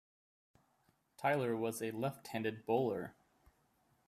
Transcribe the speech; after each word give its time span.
Tyler 1.15 1.55
was 1.55 1.79
a 1.79 1.91
left-handed 1.91 2.65
bowler. 2.65 3.13